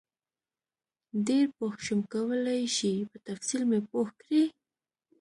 ډېر 1.27 1.45
پوه 1.57 1.75
شم 1.85 1.99
کولای 2.13 2.61
شئ 2.77 2.95
په 3.09 3.17
تفصیل 3.27 3.61
مې 3.69 3.79
پوه 3.89 4.07
کړئ؟ 4.19 4.43